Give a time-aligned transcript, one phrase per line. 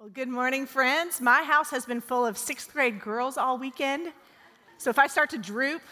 [0.00, 1.20] Well, good morning, friends.
[1.20, 4.14] My house has been full of sixth grade girls all weekend.
[4.78, 5.82] So if I start to droop,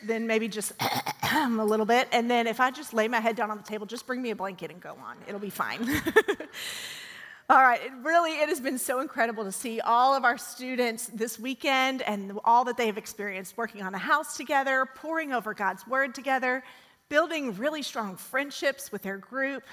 [0.00, 0.74] then maybe just
[1.34, 2.06] a little bit.
[2.12, 4.30] And then if I just lay my head down on the table, just bring me
[4.30, 5.16] a blanket and go on.
[5.26, 5.80] It'll be fine.
[7.50, 11.08] all right, it really it has been so incredible to see all of our students
[11.08, 15.52] this weekend and all that they have experienced working on the house together, pouring over
[15.52, 16.62] God's word together,
[17.08, 19.64] building really strong friendships with their group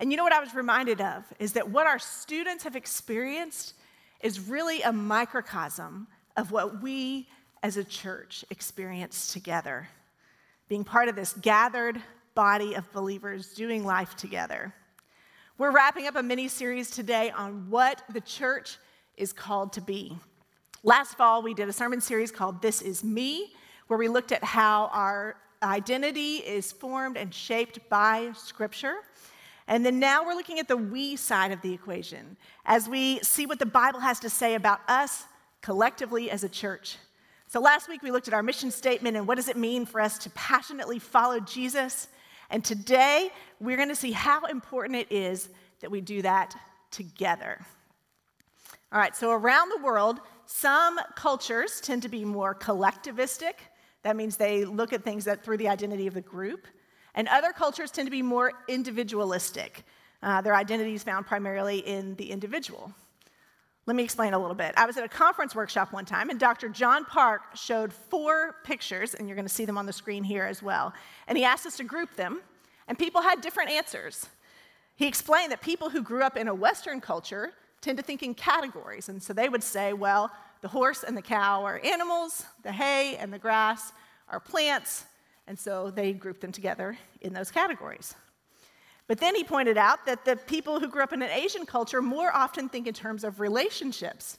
[0.00, 3.74] and you know what I was reminded of is that what our students have experienced
[4.22, 7.28] is really a microcosm of what we
[7.62, 9.88] as a church experience together,
[10.68, 12.00] being part of this gathered
[12.34, 14.72] body of believers doing life together.
[15.58, 18.78] We're wrapping up a mini series today on what the church
[19.18, 20.16] is called to be.
[20.82, 23.52] Last fall, we did a sermon series called This Is Me,
[23.88, 28.94] where we looked at how our identity is formed and shaped by Scripture.
[29.70, 33.46] And then now we're looking at the we side of the equation as we see
[33.46, 35.24] what the Bible has to say about us
[35.62, 36.96] collectively as a church.
[37.46, 40.00] So last week we looked at our mission statement and what does it mean for
[40.00, 42.08] us to passionately follow Jesus.
[42.50, 46.56] And today we're going to see how important it is that we do that
[46.90, 47.64] together.
[48.92, 53.52] All right, so around the world, some cultures tend to be more collectivistic.
[54.02, 56.66] That means they look at things that through the identity of the group.
[57.14, 59.84] And other cultures tend to be more individualistic.
[60.22, 62.92] Uh, their identity is found primarily in the individual.
[63.86, 64.74] Let me explain a little bit.
[64.76, 66.68] I was at a conference workshop one time, and Dr.
[66.68, 70.44] John Park showed four pictures, and you're going to see them on the screen here
[70.44, 70.92] as well.
[71.26, 72.40] And he asked us to group them,
[72.86, 74.28] and people had different answers.
[74.96, 78.34] He explained that people who grew up in a Western culture tend to think in
[78.34, 82.72] categories, and so they would say, well, the horse and the cow are animals, the
[82.72, 83.92] hay and the grass
[84.28, 85.06] are plants,
[85.50, 88.14] and so they grouped them together in those categories.
[89.08, 92.00] But then he pointed out that the people who grew up in an Asian culture
[92.00, 94.38] more often think in terms of relationships.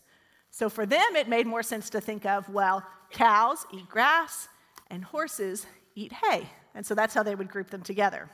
[0.52, 4.48] So for them, it made more sense to think of, well, cows eat grass
[4.90, 6.48] and horses eat hay.
[6.76, 8.30] And so that's how they would group them together.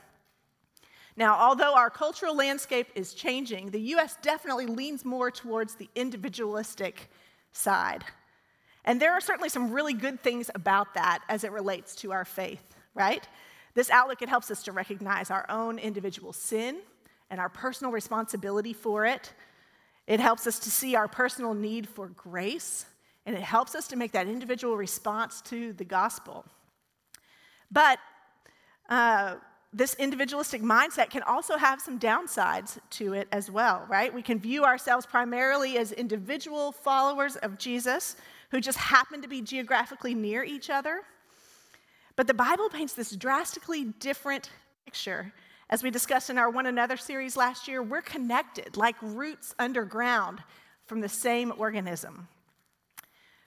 [1.16, 7.10] Now, although our cultural landscape is changing, the US definitely leans more towards the individualistic
[7.50, 8.04] side.
[8.88, 12.24] And there are certainly some really good things about that as it relates to our
[12.24, 12.62] faith,
[12.94, 13.22] right?
[13.74, 16.78] This outlook, it helps us to recognize our own individual sin
[17.28, 19.34] and our personal responsibility for it.
[20.06, 22.86] It helps us to see our personal need for grace,
[23.26, 26.46] and it helps us to make that individual response to the gospel.
[27.70, 27.98] But
[28.88, 29.34] uh,
[29.72, 34.12] this individualistic mindset can also have some downsides to it as well, right?
[34.12, 38.16] We can view ourselves primarily as individual followers of Jesus
[38.50, 41.02] who just happen to be geographically near each other.
[42.16, 44.50] But the Bible paints this drastically different
[44.86, 45.32] picture.
[45.70, 50.42] As we discussed in our One Another series last year, we're connected like roots underground
[50.86, 52.26] from the same organism.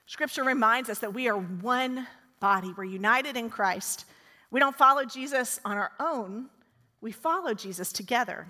[0.05, 2.05] Scripture reminds us that we are one
[2.39, 4.05] body, we're united in Christ.
[4.51, 6.49] We don't follow Jesus on our own,
[7.01, 8.47] we follow Jesus together.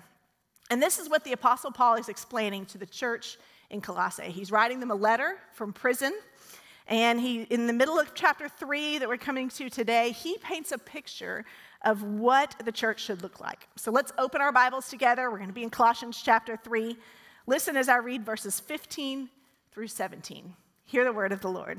[0.70, 3.38] And this is what the Apostle Paul is explaining to the church
[3.70, 4.30] in Colossae.
[4.30, 6.12] He's writing them a letter from prison
[6.88, 10.72] and he, in the middle of chapter three that we're coming to today, he paints
[10.72, 11.44] a picture
[11.84, 13.68] of what the church should look like.
[13.76, 15.30] So let's open our Bibles together.
[15.30, 16.96] We're going to be in Colossians chapter three.
[17.46, 19.28] Listen as I read verses 15
[19.72, 20.54] through 17.
[20.84, 21.78] Hear the word of the Lord.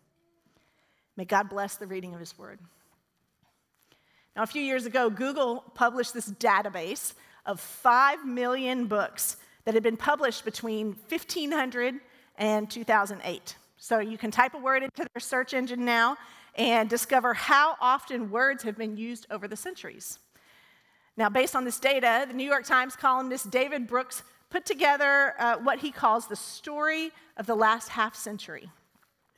[1.21, 2.57] May God bless the reading of his word.
[4.35, 7.13] Now, a few years ago, Google published this database
[7.45, 11.99] of 5 million books that had been published between 1500
[12.39, 13.55] and 2008.
[13.77, 16.17] So you can type a word into their search engine now
[16.55, 20.17] and discover how often words have been used over the centuries.
[21.17, 25.57] Now, based on this data, the New York Times columnist David Brooks put together uh,
[25.57, 28.71] what he calls the story of the last half century.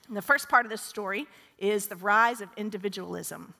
[0.07, 1.27] And the first part of this story
[1.57, 3.53] is the rise of individualism.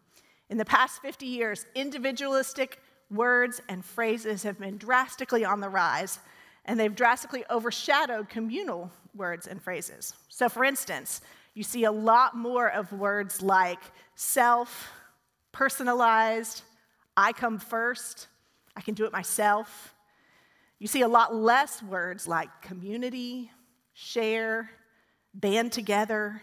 [0.50, 2.80] In the past 50 years, individualistic
[3.10, 6.19] words and phrases have been drastically on the rise,
[6.66, 10.13] and they've drastically overshadowed communal words and phrases.
[10.30, 11.22] So, for instance,
[11.54, 13.80] you see a lot more of words like
[14.16, 14.92] self,
[15.51, 16.63] personalized,
[17.16, 18.28] I come first,
[18.75, 19.94] I can do it myself.
[20.80, 23.51] You see a lot less words like community,
[23.94, 24.69] share,
[25.33, 26.41] band together,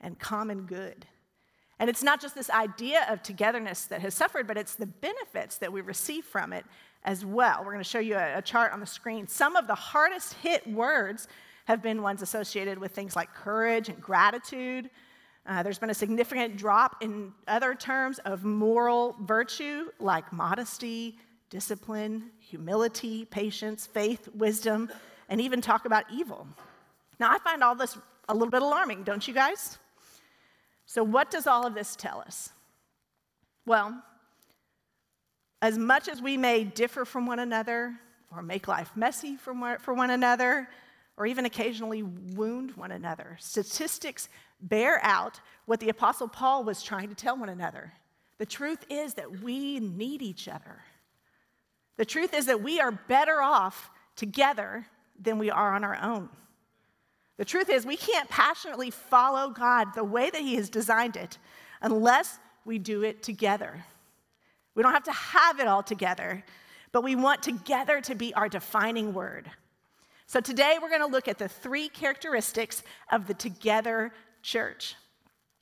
[0.00, 1.06] and common good.
[1.78, 5.58] And it's not just this idea of togetherness that has suffered, but it's the benefits
[5.58, 6.64] that we receive from it
[7.04, 7.60] as well.
[7.60, 9.28] We're going to show you a, a, chart on the screen.
[9.28, 11.28] Some of the hardest hit words
[11.66, 14.90] have been ones associated with things like courage and gratitude.
[15.46, 21.16] Uh, there's been a significant drop in other terms of moral virtue like modesty,
[21.50, 24.90] discipline, humility, patience, faith, wisdom,
[25.28, 26.46] and even talk about evil.
[27.20, 27.96] Now, I find all this
[28.28, 29.78] a little bit alarming, don't you guys?
[30.86, 32.50] So, what does all of this tell us?
[33.66, 34.02] Well,
[35.60, 37.94] as much as we may differ from one another,
[38.34, 40.68] or make life messy for one another,
[41.16, 44.28] or even occasionally wound one another, statistics
[44.60, 47.92] bear out what the Apostle Paul was trying to tell one another.
[48.38, 50.82] The truth is that we need each other.
[51.96, 54.86] The truth is that we are better off together
[55.20, 56.28] than we are on our own.
[57.38, 61.38] The truth is, we can't passionately follow God the way that He has designed it
[61.80, 63.84] unless we do it together.
[64.74, 66.44] We don't have to have it all together,
[66.92, 69.50] but we want together to be our defining word.
[70.26, 74.12] So today we're going to look at the three characteristics of the together
[74.42, 74.94] church.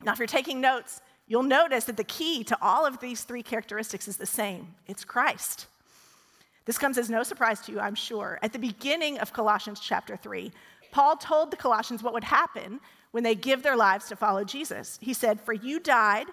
[0.03, 3.43] Now, if you're taking notes, you'll notice that the key to all of these three
[3.43, 5.67] characteristics is the same it's Christ.
[6.65, 8.41] This comes as no surprise to you, I'm sure.
[8.43, 10.51] At the beginning of Colossians chapter 3,
[10.97, 14.99] Paul told the Colossians what would happen when they give their lives to follow Jesus.
[15.03, 16.27] He said, For you died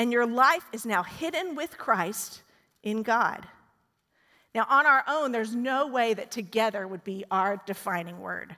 [0.00, 2.42] and your life is now hidden with Christ
[2.82, 3.46] in God.
[4.52, 8.56] Now, on our own, there's no way that together would be our defining word.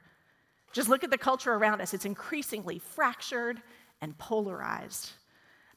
[0.73, 3.61] Just look at the culture around us, it's increasingly fractured
[4.01, 5.11] and polarized.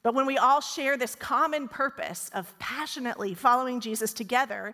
[0.02, 4.72] But when we all share this common purpose of passionately following Jesus together,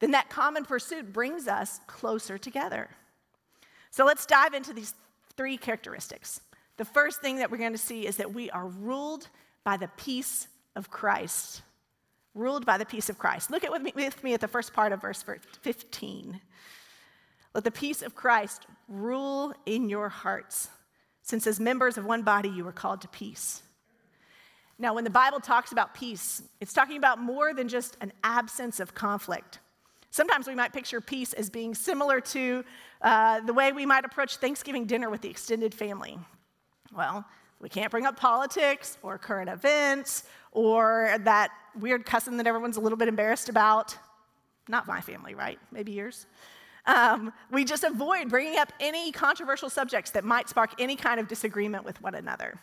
[0.00, 2.90] then that common pursuit brings us closer together.
[3.92, 4.94] So let's dive into these
[5.36, 6.40] three characteristics.
[6.78, 9.28] The first thing that we're going to see is that we are ruled
[9.64, 11.60] by the peace of Christ.
[12.34, 13.50] Ruled by the peace of Christ.
[13.50, 15.22] Look at with me, with me at the first part of verse
[15.60, 16.40] 15.
[17.54, 20.70] Let the peace of Christ rule in your hearts,
[21.20, 23.62] since as members of one body you were called to peace.
[24.78, 28.80] Now, when the Bible talks about peace, it's talking about more than just an absence
[28.80, 29.58] of conflict.
[30.12, 32.62] Sometimes we might picture peace as being similar to
[33.00, 36.18] uh, the way we might approach Thanksgiving dinner with the extended family.
[36.94, 37.24] Well,
[37.60, 41.50] we can't bring up politics or current events or that
[41.80, 43.96] weird cousin that everyone's a little bit embarrassed about.
[44.68, 45.58] Not my family, right?
[45.70, 46.26] Maybe yours.
[46.84, 51.26] Um, we just avoid bringing up any controversial subjects that might spark any kind of
[51.26, 52.60] disagreement with one another.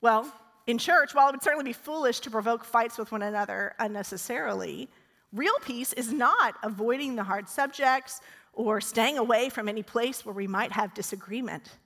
[0.00, 0.32] Well,
[0.66, 4.88] in church, while it would certainly be foolish to provoke fights with one another unnecessarily,
[5.32, 8.20] real peace is not avoiding the hard subjects
[8.52, 11.76] or staying away from any place where we might have disagreement.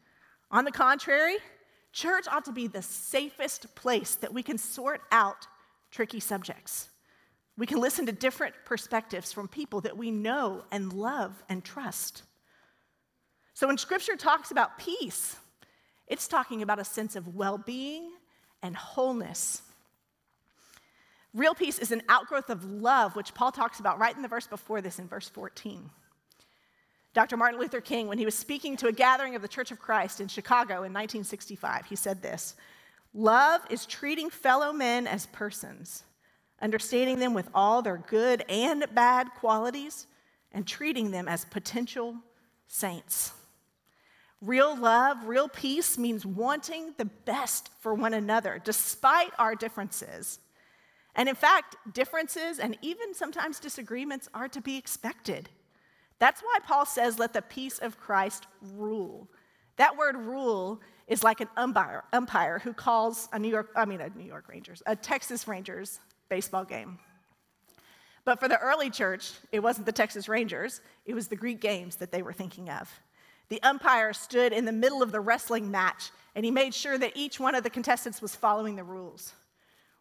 [0.51, 1.37] On the contrary,
[1.93, 5.47] Church ought to be the safest place that we can sort out
[5.91, 6.89] tricky subjects.
[7.59, 12.23] We can listen to different perspectives from people that we know and love and trust.
[13.53, 15.37] So when scripture talks about peace,
[16.07, 18.11] it's talking about a sense of well being
[18.63, 19.61] and wholeness.
[21.35, 24.47] Real peace is an outgrowth of love, which Paul talks about right in the verse
[24.47, 25.91] before this, in verse 14.
[27.15, 27.37] Dr.
[27.37, 30.21] Martin Luther King, when he was speaking to a gathering of the Church of Christ
[30.21, 32.55] in Chicago in 1965, he said this
[33.15, 36.05] Love is treating fellow men as persons,
[36.61, 40.07] understanding them with all their good and bad qualities,
[40.53, 42.17] and treating them as potential
[42.67, 43.33] saints.
[44.41, 50.41] Real love, real peace means wanting the best for one another, despite our differences.
[51.15, 55.49] And in fact, differences and even sometimes disagreements are to be expected.
[56.19, 59.29] That's why Paul says, let the peace of Christ rule.
[59.77, 64.01] That word rule is like an umpire, umpire who calls a New York, I mean,
[64.01, 66.99] a New York Rangers, a Texas Rangers baseball game.
[68.25, 71.97] But for the early church, it wasn't the Texas Rangers, it was the Greek games
[71.97, 72.89] that they were thinking of.
[73.49, 77.13] The umpire stood in the middle of the wrestling match and he made sure that
[77.17, 79.35] each one of the contestants was following the rules.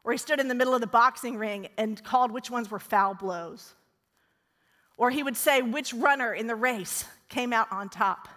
[0.04, 2.80] Or he stood in the middle of the boxing ring and called which ones were
[2.80, 3.76] foul blows.
[4.98, 8.28] Or he would say which runner in the race came out on top.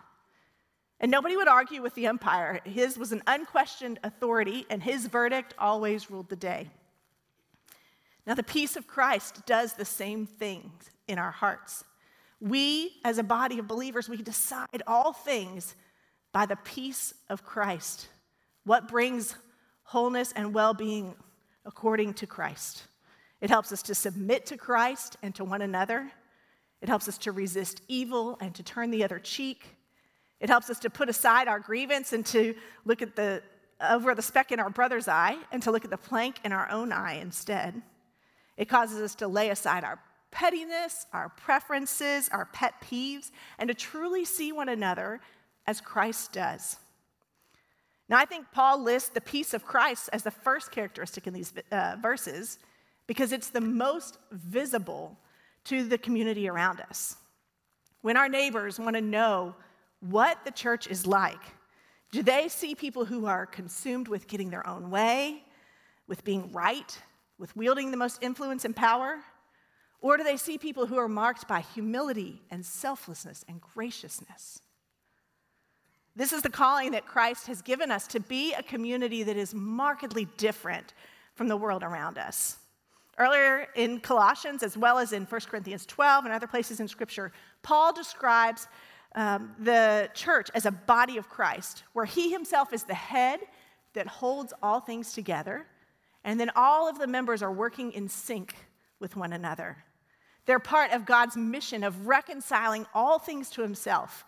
[1.00, 2.60] And nobody would argue with the umpire.
[2.64, 6.70] His was an unquestioned authority, and his verdict always ruled the day.
[8.26, 10.72] Now, the peace of Christ does the same thing
[11.08, 11.84] in our hearts.
[12.40, 15.74] We, as a body of believers, we decide all things
[16.32, 18.08] by the peace of Christ.
[18.64, 19.34] What brings
[19.82, 21.14] wholeness and well being
[21.64, 22.84] according to Christ?
[23.40, 26.10] It helps us to submit to Christ and to one another.
[26.80, 29.76] It helps us to resist evil and to turn the other cheek.
[30.40, 32.54] It helps us to put aside our grievance and to
[32.84, 33.42] look at the
[33.80, 36.52] uh, over the speck in our brother's eye and to look at the plank in
[36.52, 37.82] our own eye instead.
[38.56, 39.98] It causes us to lay aside our
[40.30, 45.20] pettiness, our preferences, our pet peeves, and to truly see one another
[45.66, 46.76] as Christ does.
[48.08, 51.52] Now, I think Paul lists the peace of Christ as the first characteristic in these
[51.72, 52.58] uh, verses
[53.06, 55.18] because it's the most visible
[55.64, 57.16] to the community around us.
[58.02, 59.54] When our neighbors want to know
[60.00, 61.40] what the church is like,
[62.12, 65.42] do they see people who are consumed with getting their own way,
[66.06, 66.98] with being right,
[67.38, 69.18] with wielding the most influence and power?
[70.00, 74.60] Or do they see people who are marked by humility and selflessness and graciousness?
[76.16, 79.52] This is the calling that Christ has given us to be a community that is
[79.52, 80.94] markedly different
[81.34, 82.58] from the world around us.
[83.18, 87.32] Earlier in Colossians, as well as in 1 Corinthians 12 and other places in Scripture,
[87.62, 88.68] Paul describes
[89.14, 93.40] um, the church as a body of Christ, where he himself is the head
[93.94, 95.66] that holds all things together,
[96.24, 98.54] and then all of the members are working in sync
[98.98, 99.76] with one another.
[100.46, 104.24] They're part of God's mission of reconciling all things to himself.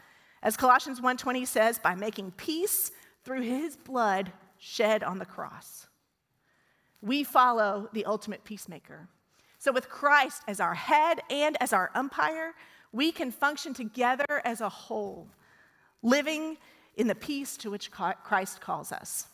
[0.47, 2.93] As Colossians 1:20 says, by making peace
[3.25, 5.88] through his blood shed on the cross.
[7.03, 9.09] We follow the ultimate peacemaker.
[9.59, 12.55] So with Christ as our head and as our umpire,
[12.93, 15.26] we can function together as a whole,
[16.00, 16.59] living
[16.95, 19.26] in the peace to which Christ calls us.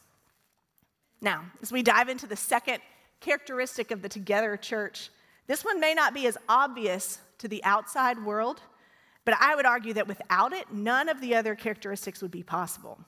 [1.21, 2.79] Now, as we dive into the second
[3.21, 5.11] characteristic of the together church,
[5.47, 8.63] this one may not be as obvious to the outside world,
[9.25, 12.99] but I would argue that without it, none of the other characteristics would be possible.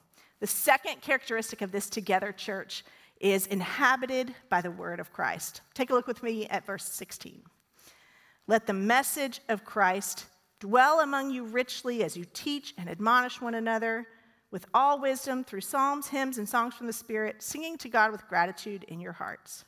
[0.41, 2.85] The second characteristic of this together church
[3.21, 5.63] is inhabited by the word of Christ.
[5.73, 7.43] Take a look with me at verse 16.
[8.47, 10.27] Let the message of Christ
[10.61, 14.07] dwell among you richly as you teach and admonish one another
[14.51, 18.29] with all wisdom through psalms, hymns, and songs from the Spirit, singing to God with
[18.29, 19.65] gratitude in your hearts.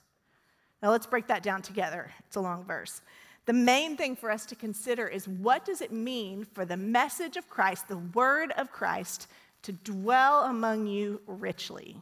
[0.83, 2.11] Now let's break that down together.
[2.27, 3.01] It's a long verse.
[3.47, 7.37] The main thing for us to consider is what does it mean for the message
[7.37, 9.29] of Christ, the word of Christ,
[9.63, 11.97] to dwell among you richly?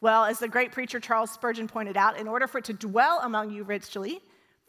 [0.00, 3.20] Well, as the great preacher Charles Spurgeon pointed out, in order for it to dwell
[3.22, 4.20] among you richly,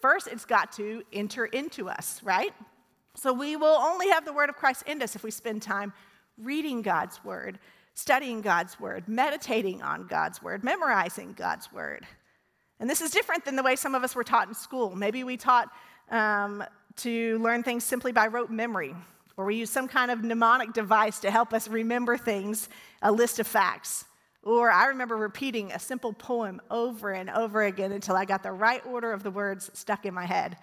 [0.01, 2.53] first it's got to enter into us, right?
[3.15, 5.93] So we will only have the word of Christ in us if we spend time
[6.37, 7.59] reading God's word,
[7.93, 12.05] studying God's word, meditating on God's word, memorizing God's word.
[12.79, 14.95] And this is different than the way some of us were taught in school.
[14.95, 15.69] Maybe we taught
[16.09, 16.63] um,
[16.97, 18.95] to learn things simply by rote memory,
[19.35, 22.69] or we use some kind of mnemonic device to help us remember things,
[23.01, 24.05] a list of facts.
[24.43, 28.51] Or I remember repeating a simple poem over and over again until I got the
[28.51, 30.57] right order of the words stuck in my head.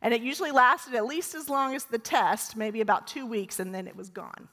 [0.00, 3.60] And it usually lasted at least as long as the test, maybe about two weeks,
[3.60, 4.48] and then it was gone.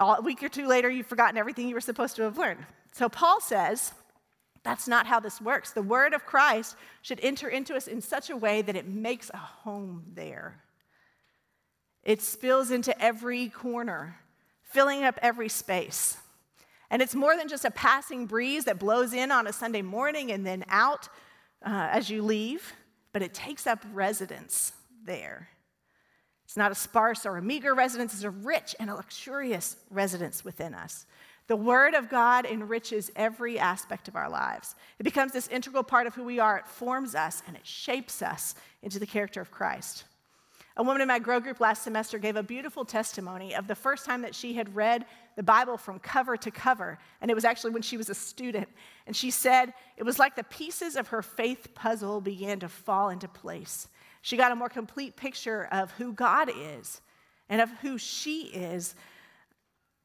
[0.00, 2.64] A week or two later, you've forgotten everything you were supposed to have learned.
[2.92, 3.92] So Paul says,
[4.62, 5.72] that's not how this works.
[5.72, 9.30] The word of Christ should enter into us in such a way that it makes
[9.32, 10.60] a home there.
[12.02, 14.20] It spills into every corner,
[14.62, 16.16] filling up every space.
[16.90, 20.32] And it's more than just a passing breeze that blows in on a Sunday morning
[20.32, 21.08] and then out
[21.64, 22.72] uh, as you leave
[23.12, 24.72] but it takes up residence
[25.04, 25.48] there.
[26.44, 30.44] It's not a sparse or a meager residence, it's a rich and a luxurious residence
[30.44, 31.06] within us.
[31.48, 34.74] The Word of God enriches every aspect of our lives.
[34.98, 36.58] It becomes this integral part of who we are.
[36.58, 40.04] It forms us and it shapes us into the character of Christ.
[40.76, 44.04] A woman in my Grow group last semester gave a beautiful testimony of the first
[44.04, 46.98] time that she had read the Bible from cover to cover.
[47.22, 48.68] And it was actually when she was a student.
[49.06, 53.08] And she said it was like the pieces of her faith puzzle began to fall
[53.08, 53.88] into place.
[54.20, 57.00] She got a more complete picture of who God is
[57.48, 58.94] and of who she is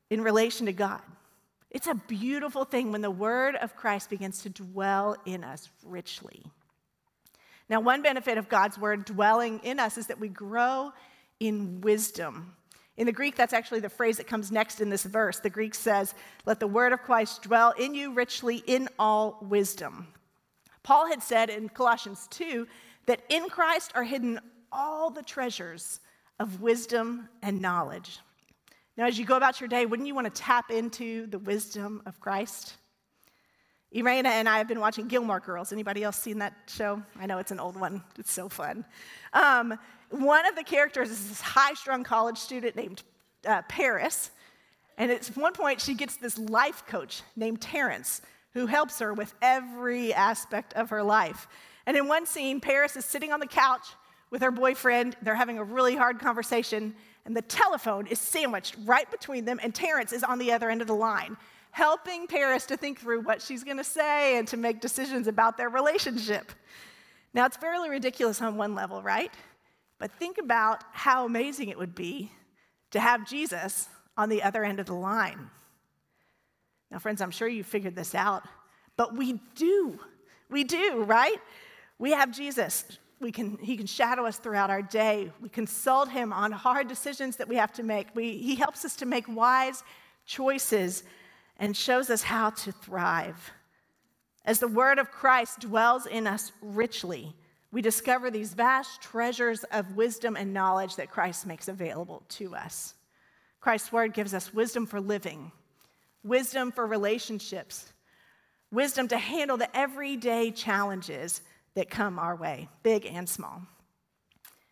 [0.10, 1.02] in relation to God.
[1.74, 6.44] It's a beautiful thing when the word of Christ begins to dwell in us richly.
[7.68, 10.94] Now, one benefit of God's word dwelling in us is that we grow
[11.40, 12.56] in wisdom.
[12.96, 15.40] In the Greek, that's actually the phrase that comes next in this verse.
[15.40, 16.14] The Greek says,
[16.46, 20.08] Let the word of Christ dwell in you richly in all wisdom.
[20.84, 22.68] Paul had said in Colossians 2
[23.08, 24.40] that in Christ are hidden
[24.72, 26.02] all the treasures
[26.40, 28.20] of wisdom and knowledge.
[28.96, 32.04] Now, as you go about your day, wouldn't you want to tap into the wisdom
[32.06, 32.76] of Christ?
[33.92, 35.72] Irena and I have been watching Gilmore Girls.
[35.72, 37.02] Anybody else seen that show?
[37.20, 38.04] I know it's an old one.
[38.20, 38.86] It's so fun.
[39.34, 39.80] Um,
[40.12, 43.02] one of the characters is this high-strung college student named
[43.48, 44.30] uh, Paris,
[45.00, 48.22] and at one point she gets this life coach named Terrence
[48.54, 51.48] who helps her with every aspect of her life.
[51.88, 53.88] And in one scene, Paris is sitting on the couch
[54.30, 55.18] with her boyfriend.
[55.24, 59.74] They're having a really hard conversation, and the telephone is sandwiched right between them, and
[59.74, 61.38] Terrence is on the other end of the line,
[61.72, 65.58] helping Paris to think through what she's going to say and to make decisions about
[65.58, 66.52] their relationship.
[67.34, 69.32] Now, it's fairly ridiculous on one level, right?
[70.00, 72.32] But think about how amazing it would be
[72.92, 73.88] to have Jesus
[74.18, 75.50] on the other end of the line.
[76.92, 78.44] Now, friends, I'm sure you figured this out,
[78.98, 80.00] but we do.
[80.50, 81.38] We do, right?
[81.98, 82.86] We have Jesus.
[83.24, 85.32] We can, he can shadow us throughout our day.
[85.42, 88.08] We consult him on hard decisions that we have to make.
[88.14, 89.82] We, he helps us to make wise
[90.26, 91.04] choices
[91.58, 93.52] and shows us how to thrive.
[94.44, 97.34] As the word of Christ dwells in us richly,
[97.72, 102.94] we discover these vast treasures of wisdom and knowledge that Christ makes available to us.
[103.62, 105.54] Christ's word gives us wisdom for living,
[106.26, 107.94] wisdom for relationships,
[108.70, 111.42] wisdom to handle the everyday challenges
[111.76, 113.62] that come our way, big and small.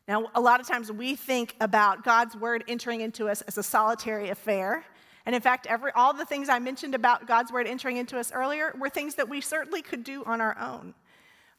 [0.08, 3.64] Now, a lot of times we think about God's word entering into us as a
[3.64, 4.84] solitary affair.
[5.26, 8.32] And in fact, every, all the things I mentioned about God's word entering into us
[8.32, 10.94] earlier were things that we certainly could do on our own.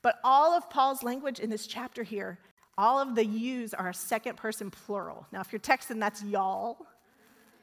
[0.03, 2.39] But all of Paul's language in this chapter here,
[2.77, 5.27] all of the yous are a second person plural.
[5.33, 6.79] Now, if you're texting, that's y'all.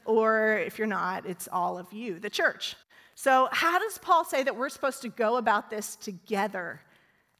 [0.05, 2.75] Or if you're not, it's all of you, the church.
[3.15, 6.79] So, how does Paul say that we're supposed to go about this together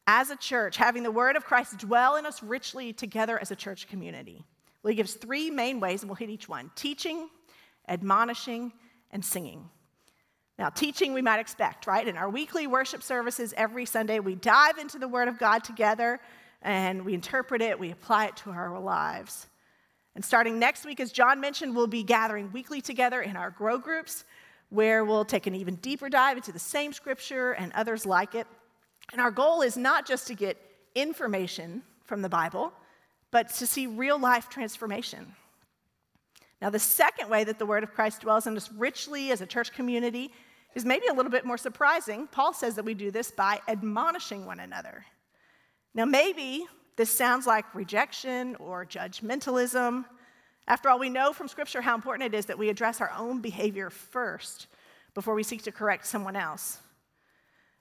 [0.08, 3.56] as a church, having the word of Christ dwell in us richly together as a
[3.56, 4.46] church community?
[4.82, 7.30] Well, he gives three main ways, and we'll hit each one teaching,
[7.88, 8.72] admonishing,
[9.12, 9.70] and singing.
[10.58, 12.06] Now, teaching we might expect, right?
[12.06, 16.20] In our weekly worship services every Sunday, we dive into the Word of God together
[16.62, 19.48] and we interpret it, we apply it to our lives.
[20.16, 23.78] And starting next week, as John mentioned, we'll be gathering weekly together in our grow
[23.78, 24.26] groups
[24.68, 28.46] where we'll take an even deeper dive into the same scripture and others like it.
[29.12, 30.58] And our goal is not just to get
[30.96, 32.74] information from the Bible,
[33.32, 35.34] but to see real life transformation.
[36.62, 39.46] Now, the second way that the word of Christ dwells in us richly as a
[39.46, 40.32] church community
[40.76, 42.28] is maybe a little bit more surprising.
[42.28, 45.06] Paul says that we do this by admonishing one another.
[45.94, 50.06] Now, maybe this sounds like rejection or judgmentalism,
[50.70, 53.42] after all, we know from Scripture how important it is that we address our own
[53.42, 54.68] behavior first
[55.16, 56.78] before we seek to correct someone else.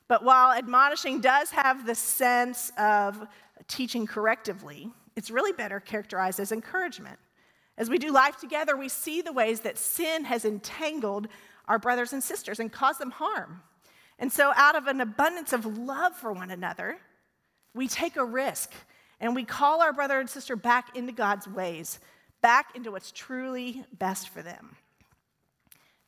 [0.09, 3.27] But while admonishing does have the sense of
[3.69, 7.19] teaching correctively, it's really better characterized as encouragement.
[7.77, 11.29] As we do life together, we see the ways that sin has entangled
[11.69, 13.63] our brothers and sisters and caused them harm.
[14.19, 16.99] And so, out of an abundance of love for one another,
[17.75, 18.73] we take a risk
[19.21, 22.01] and we call our brother and sister back into God's ways
[22.41, 24.77] back into what's truly best for them.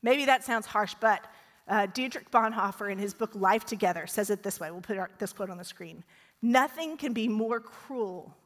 [0.02, 1.24] Maybe that sounds harsh, but
[1.70, 4.70] uh, Dietrich Bonhoeffer, in his book Life Together, says it this way.
[4.70, 6.04] We'll put our, this quote on the screen
[6.42, 8.36] Nothing can be more cruel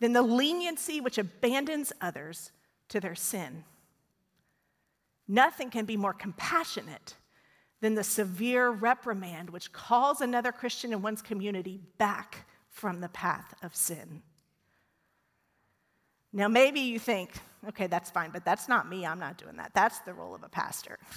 [0.00, 2.52] than the leniency which abandons others
[2.88, 3.64] to their sin.
[5.26, 7.14] Nothing can be more compassionate
[7.80, 13.54] than the severe reprimand which calls another Christian in one's community back from the path
[13.62, 14.22] of sin.
[16.32, 17.32] Now, maybe you think,
[17.68, 19.04] okay, that's fine, but that's not me.
[19.04, 19.72] I'm not doing that.
[19.74, 20.98] That's the role of a pastor.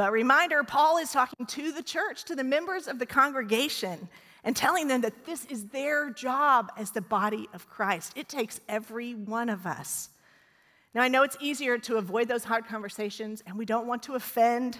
[0.00, 4.08] But reminder Paul is talking to the church, to the members of the congregation,
[4.44, 8.14] and telling them that this is their job as the body of Christ.
[8.16, 10.08] It takes every one of us.
[10.94, 14.14] Now, I know it's easier to avoid those hard conversations, and we don't want to
[14.14, 14.78] offend,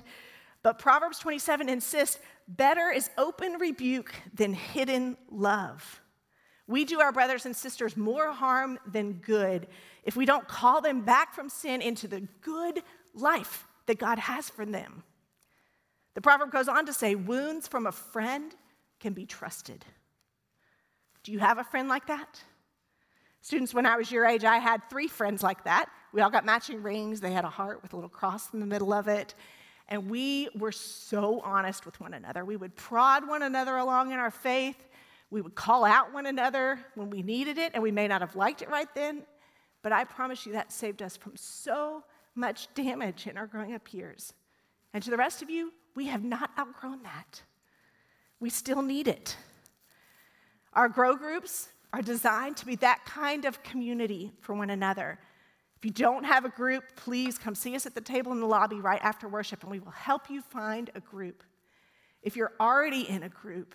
[0.62, 6.00] but Proverbs 27 insists better is open rebuke than hidden love.
[6.66, 9.66] We do our brothers and sisters more harm than good
[10.02, 14.48] if we don't call them back from sin into the good life that God has
[14.48, 15.02] for them.
[16.14, 18.54] The proverb goes on to say, Wounds from a friend
[18.98, 19.84] can be trusted.
[21.22, 22.40] Do you have a friend like that?
[23.42, 25.88] Students, when I was your age, I had three friends like that.
[26.12, 27.20] We all got matching rings.
[27.20, 29.34] They had a heart with a little cross in the middle of it.
[29.88, 32.44] And we were so honest with one another.
[32.44, 34.76] We would prod one another along in our faith.
[35.30, 38.34] We would call out one another when we needed it, and we may not have
[38.34, 39.22] liked it right then,
[39.82, 43.92] but I promise you that saved us from so much damage in our growing up
[43.94, 44.32] years.
[44.92, 47.42] And to the rest of you, we have not outgrown that.
[48.38, 49.36] We still need it.
[50.72, 55.18] Our grow groups are designed to be that kind of community for one another.
[55.76, 58.46] If you don't have a group, please come see us at the table in the
[58.46, 61.42] lobby right after worship, and we will help you find a group.
[62.22, 63.74] If you're already in a group,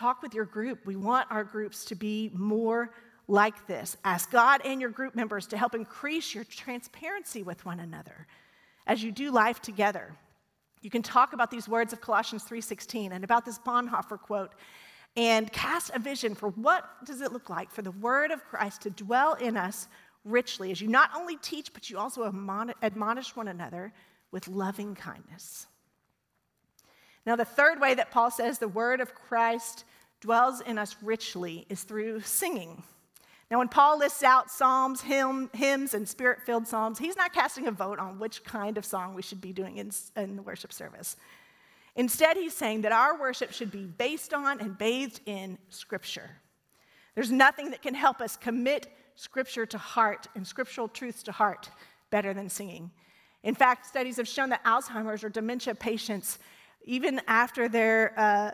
[0.00, 0.86] Talk with your group.
[0.86, 2.94] We want our groups to be more
[3.28, 3.96] like this.
[4.04, 8.26] Ask God and your group members to help increase your transparency with one another
[8.86, 10.16] as you do life together.
[10.82, 14.52] You can talk about these words of Colossians 3:16 and about this Bonhoeffer quote
[15.16, 18.82] and cast a vision for what does it look like for the word of Christ
[18.82, 19.88] to dwell in us
[20.24, 22.24] richly as you not only teach, but you also
[22.82, 23.92] admonish one another
[24.30, 25.66] with loving kindness.
[27.26, 29.84] Now, the third way that Paul says the word of Christ
[30.20, 32.82] dwells in us richly is through singing.
[33.50, 37.66] Now, when Paul lists out psalms, hymn, hymns, and spirit filled psalms, he's not casting
[37.66, 40.72] a vote on which kind of song we should be doing in, in the worship
[40.72, 41.16] service.
[41.96, 46.30] Instead, he's saying that our worship should be based on and bathed in Scripture.
[47.16, 48.86] There's nothing that can help us commit
[49.16, 51.68] Scripture to heart and scriptural truths to heart
[52.10, 52.90] better than singing.
[53.42, 56.38] In fact, studies have shown that Alzheimer's or dementia patients,
[56.84, 58.50] even after their uh,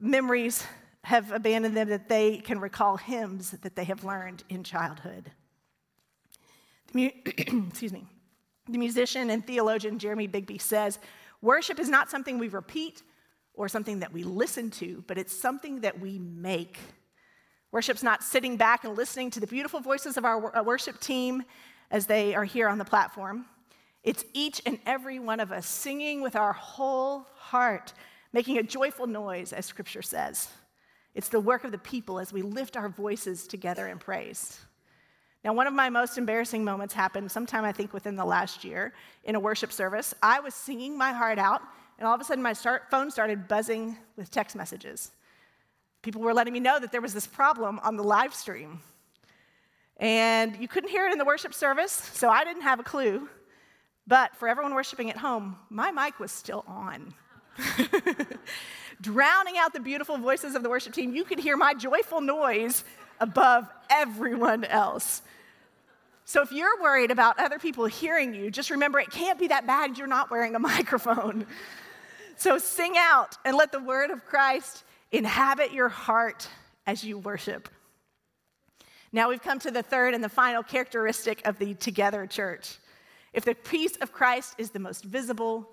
[0.00, 0.64] memories
[1.04, 5.30] have abandoned them, that they can recall hymns that they have learned in childhood.
[6.92, 7.10] The mu-
[7.68, 8.06] Excuse me.
[8.68, 10.98] The musician and theologian Jeremy Begbie says,
[11.42, 13.02] Worship is not something we repeat
[13.54, 16.78] or something that we listen to, but it's something that we make.
[17.72, 21.42] Worship's not sitting back and listening to the beautiful voices of our uh, worship team
[21.90, 23.46] as they are here on the platform.
[24.02, 27.92] It's each and every one of us singing with our whole heart,
[28.32, 30.48] making a joyful noise, as scripture says.
[31.14, 34.60] It's the work of the people as we lift our voices together in praise.
[35.44, 38.92] Now, one of my most embarrassing moments happened sometime, I think, within the last year
[39.24, 40.14] in a worship service.
[40.22, 41.62] I was singing my heart out,
[41.98, 45.12] and all of a sudden my start, phone started buzzing with text messages.
[46.02, 48.80] People were letting me know that there was this problem on the live stream.
[49.96, 53.28] And you couldn't hear it in the worship service, so I didn't have a clue.
[54.06, 57.14] But for everyone worshiping at home, my mic was still on.
[59.00, 62.84] Drowning out the beautiful voices of the worship team, you could hear my joyful noise
[63.18, 65.22] above everyone else.
[66.24, 69.66] So if you're worried about other people hearing you, just remember it can't be that
[69.66, 71.46] bad you're not wearing a microphone.
[72.36, 76.48] So sing out and let the word of Christ Inhabit your heart
[76.86, 77.68] as you worship.
[79.12, 82.78] Now we've come to the third and the final characteristic of the together church.
[83.32, 85.68] If the peace of Christ is the most visible,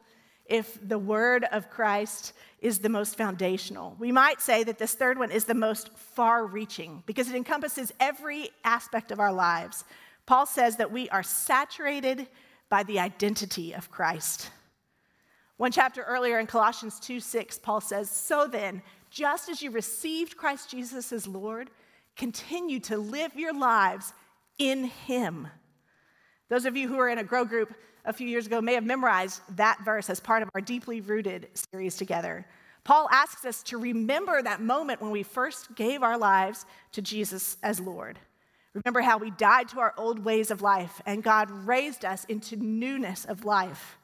[0.50, 5.20] if the word of Christ is the most foundational, we might say that this third
[5.20, 9.84] one is the most far reaching because it encompasses every aspect of our lives.
[10.26, 12.28] Paul says that we are saturated
[12.70, 14.50] by the identity of Christ.
[15.58, 20.38] One chapter earlier in Colossians 2 6, Paul says, So then, just as you received
[20.38, 21.70] Christ Jesus as Lord,
[22.16, 24.14] continue to live your lives
[24.60, 25.48] in Him.
[26.50, 27.74] Those of you who are in a grow group
[28.08, 31.50] a few years ago may have memorized that verse as part of our Deeply Rooted
[31.54, 32.48] series together.
[32.86, 37.58] Paul asks us to remember that moment when we first gave our lives to Jesus
[37.62, 38.18] as Lord.
[38.74, 42.56] Remember how we died to our old ways of life and God raised us into
[42.56, 43.98] newness of life,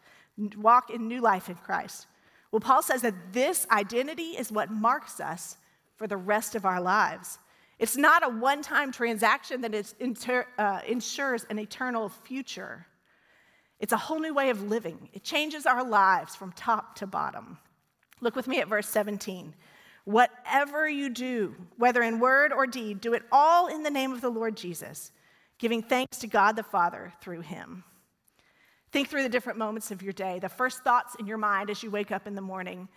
[0.57, 2.07] walk in new life in Christ.
[2.51, 5.55] Well, Paul says that this identity is what marks us
[5.95, 7.39] for the rest of our lives.
[7.79, 12.85] It's not a one time transaction that inter, uh, ensures an eternal future.
[13.83, 15.09] It's a whole new way of living.
[15.11, 17.57] It changes our lives from top to bottom.
[18.21, 19.53] Look with me at verse 17.
[20.05, 24.21] Whatever you do, whether in word or deed, do it all in the name of
[24.21, 25.11] the Lord Jesus,
[25.57, 27.83] giving thanks to God the Father through him.
[28.93, 31.83] Think through the different moments of your day, the first thoughts in your mind as
[31.83, 32.87] you wake up in the morning,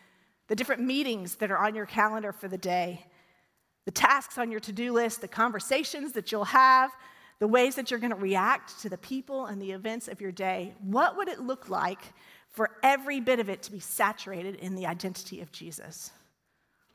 [0.47, 3.05] the different meetings that are on your calendar for the day,
[3.87, 6.93] the tasks on your to do list, the conversations that you'll have,
[7.39, 10.33] the ways that you're going to react to the people and the events of your
[10.33, 10.75] day.
[10.81, 12.01] What would it look like
[12.49, 16.11] for every bit of it to be saturated in the identity of Jesus?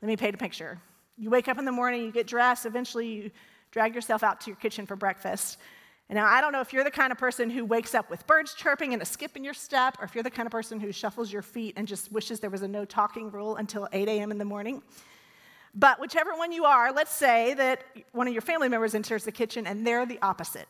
[0.00, 0.80] Let me paint a picture.
[1.16, 3.30] You wake up in the morning, you get dressed, eventually you
[3.70, 5.58] drag yourself out to your kitchen for breakfast.
[6.08, 8.26] And now, I don't know if you're the kind of person who wakes up with
[8.26, 10.78] birds chirping and a skip in your step, or if you're the kind of person
[10.78, 14.08] who shuffles your feet and just wishes there was a no talking rule until 8
[14.08, 14.30] a.m.
[14.30, 14.82] in the morning.
[15.74, 19.32] But whichever one you are, let's say that one of your family members enters the
[19.32, 20.68] kitchen and they're the opposite.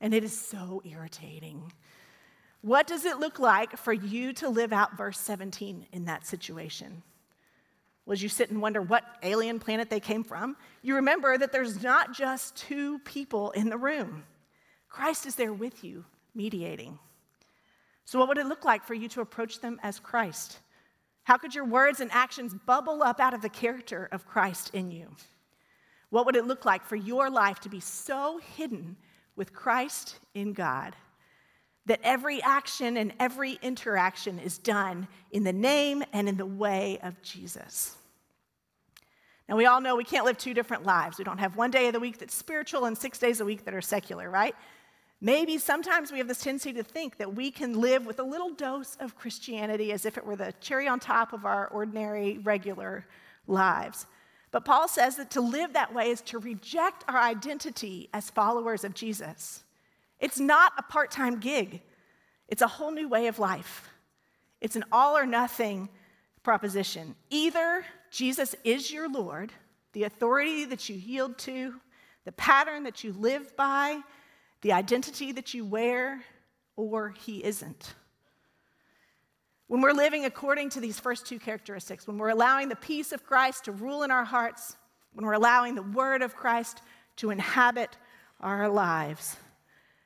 [0.00, 1.72] And it is so irritating.
[2.62, 7.02] What does it look like for you to live out verse 17 in that situation?
[8.06, 11.82] Was you sit and wonder what alien planet they came from, you remember that there's
[11.82, 14.24] not just two people in the room.
[14.88, 16.98] Christ is there with you, mediating.
[18.04, 20.58] So, what would it look like for you to approach them as Christ?
[21.30, 24.90] How could your words and actions bubble up out of the character of Christ in
[24.90, 25.14] you?
[26.08, 28.96] What would it look like for your life to be so hidden
[29.36, 30.96] with Christ in God
[31.86, 36.98] that every action and every interaction is done in the name and in the way
[37.00, 37.94] of Jesus?
[39.48, 41.16] Now, we all know we can't live two different lives.
[41.16, 43.64] We don't have one day of the week that's spiritual and six days a week
[43.66, 44.56] that are secular, right?
[45.20, 48.50] Maybe sometimes we have this tendency to think that we can live with a little
[48.50, 53.06] dose of Christianity as if it were the cherry on top of our ordinary, regular
[53.46, 54.06] lives.
[54.50, 58.82] But Paul says that to live that way is to reject our identity as followers
[58.82, 59.62] of Jesus.
[60.18, 61.82] It's not a part time gig,
[62.48, 63.88] it's a whole new way of life.
[64.60, 65.88] It's an all or nothing
[66.42, 67.14] proposition.
[67.30, 69.52] Either Jesus is your Lord,
[69.92, 71.74] the authority that you yield to,
[72.24, 74.00] the pattern that you live by,
[74.62, 76.22] the identity that you wear,
[76.76, 77.94] or he isn't.
[79.66, 83.24] When we're living according to these first two characteristics, when we're allowing the peace of
[83.24, 84.76] Christ to rule in our hearts,
[85.12, 86.82] when we're allowing the word of Christ
[87.16, 87.96] to inhabit
[88.40, 89.36] our lives,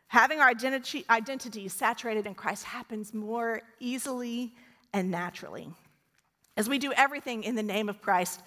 [0.08, 4.54] having our identity, identity saturated in Christ happens more easily
[4.92, 5.70] and naturally.
[6.56, 8.42] As we do everything in the name of Christ,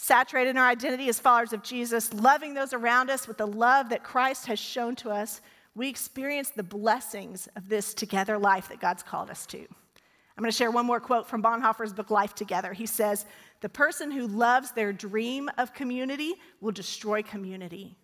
[0.00, 3.88] saturated in our identity as followers of Jesus, loving those around us with the love
[3.88, 5.40] that Christ has shown to us,
[5.74, 9.58] we experience the blessings of this together life that God's called us to.
[9.58, 12.72] I'm going to share one more quote from Bonhoeffer's book, Life Together.
[12.72, 13.26] He says,
[13.60, 17.96] The person who loves their dream of community will destroy community,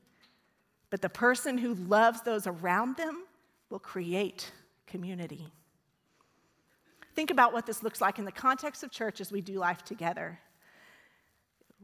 [0.91, 3.23] but the person who loves those around them
[3.71, 4.51] will create
[4.89, 5.47] community.
[7.15, 9.85] Think about what this looks like in the context of church as we do life
[9.85, 10.41] together.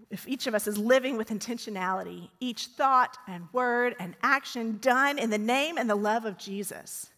[0.09, 5.19] If each of us is living with intentionality, each thought and word and action done
[5.19, 7.11] in the name and the love of Jesus,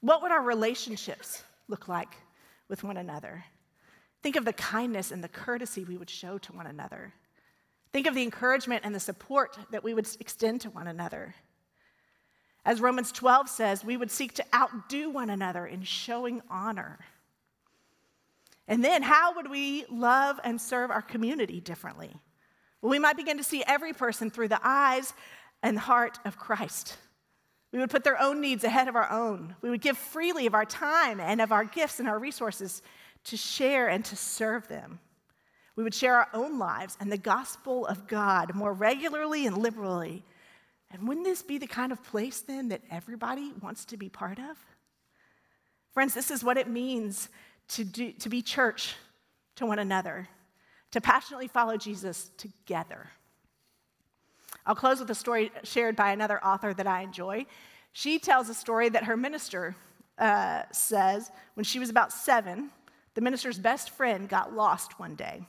[0.00, 2.16] what would our relationships look like?
[2.68, 3.44] with one another.
[4.22, 7.12] Think of the kindness and the courtesy we would show to one another.
[7.92, 11.34] Think of the encouragement and the support that we would extend to one another.
[12.64, 16.98] As Romans 12 says, we would seek to outdo one another in showing honor.
[18.68, 22.10] And then, how would we love and serve our community differently?
[22.82, 25.12] Well, we might begin to see every person through the eyes
[25.62, 26.96] and heart of Christ.
[27.72, 29.54] We would put their own needs ahead of our own.
[29.60, 32.82] We would give freely of our time and of our gifts and our resources
[33.24, 35.00] to share and to serve them.
[35.74, 40.24] We would share our own lives and the gospel of God more regularly and liberally.
[40.90, 44.38] And wouldn't this be the kind of place then that everybody wants to be part
[44.38, 44.56] of?
[45.92, 47.28] Friends, this is what it means
[47.68, 48.94] to, do, to be church
[49.56, 50.28] to one another,
[50.92, 53.10] to passionately follow Jesus together.
[54.64, 57.46] I'll close with a story shared by another author that I enjoy.
[57.92, 59.76] She tells a story that her minister
[60.18, 62.70] uh, says when she was about seven,
[63.14, 65.42] the minister's best friend got lost one day.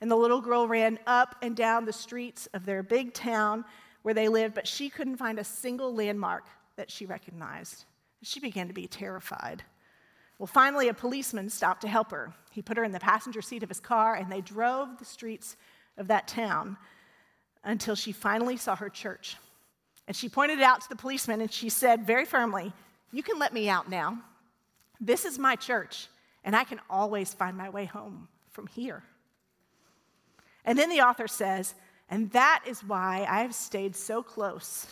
[0.00, 3.64] And the little girl ran up and down the streets of their big town
[4.02, 6.44] where they lived, but she couldn't find a single landmark
[6.76, 7.84] that she recognized.
[8.22, 9.62] She began to be terrified.
[10.38, 12.32] Well, finally, a policeman stopped to help her.
[12.50, 15.56] He put her in the passenger seat of his car, and they drove the streets
[15.96, 16.76] of that town
[17.64, 19.36] until she finally saw her church.
[20.06, 22.72] And she pointed it out to the policeman and she said very firmly,
[23.12, 24.18] You can let me out now.
[25.00, 26.06] This is my church,
[26.44, 29.02] and I can always find my way home from here.
[30.64, 31.74] And then the author says,
[32.08, 34.86] And that is why I have stayed so close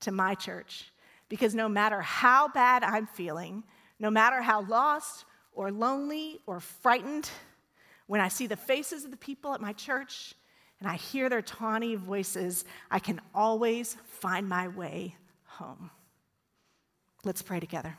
[0.00, 0.90] to my church,
[1.28, 3.64] because no matter how bad I'm feeling,
[3.98, 7.30] no matter how lost or lonely or frightened,
[8.06, 10.34] when I see the faces of the people at my church,
[10.80, 15.90] and I hear their tawny voices, I can always find my way home.
[17.24, 17.96] Let's pray together.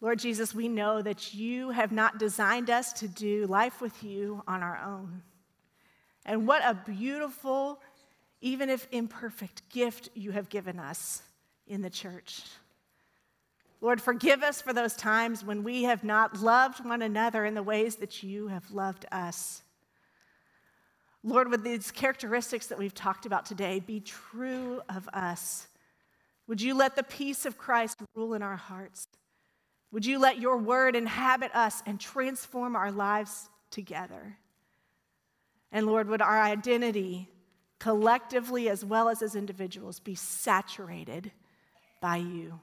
[0.00, 4.42] Lord Jesus, we know that you have not designed us to do life with you
[4.46, 5.22] on our own.
[6.26, 7.80] And what a beautiful,
[8.44, 11.22] even if imperfect, gift you have given us
[11.66, 12.42] in the church.
[13.80, 17.62] Lord, forgive us for those times when we have not loved one another in the
[17.62, 19.62] ways that you have loved us.
[21.22, 25.66] Lord, would these characteristics that we've talked about today be true of us?
[26.46, 29.08] Would you let the peace of Christ rule in our hearts?
[29.90, 34.36] Would you let your word inhabit us and transform our lives together?
[35.72, 37.30] And Lord, would our identity,
[37.78, 41.32] collectively as well as as individuals, be saturated
[42.00, 42.60] by you?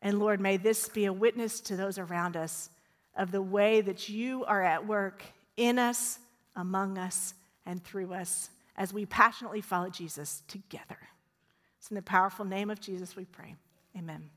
[0.00, 2.70] And Lord, may this be a witness to those around us
[3.16, 5.22] of the way that you are at work
[5.56, 6.18] in us,
[6.56, 7.34] among us,
[7.66, 10.98] and through us as we passionately follow Jesus together.
[11.78, 13.54] It's in the powerful name of Jesus we pray.
[13.96, 14.30] Amen.